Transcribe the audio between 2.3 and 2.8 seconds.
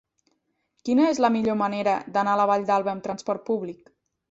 a la Vall